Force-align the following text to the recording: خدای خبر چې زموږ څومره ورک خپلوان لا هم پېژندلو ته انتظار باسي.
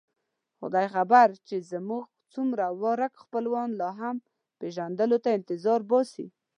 خدای 0.59 0.87
خبر 0.95 1.27
چې 1.47 1.55
زموږ 1.71 2.03
څومره 2.33 2.65
ورک 2.83 3.13
خپلوان 3.23 3.69
لا 3.81 3.89
هم 4.01 4.15
پېژندلو 4.59 5.17
ته 5.23 5.29
انتظار 5.37 5.81
باسي. 5.89 6.27